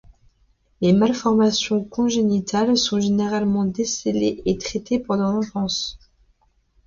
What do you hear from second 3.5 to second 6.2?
décelées et traitées pendant l'enfance.